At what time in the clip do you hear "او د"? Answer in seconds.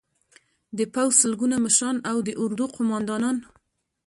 2.09-2.29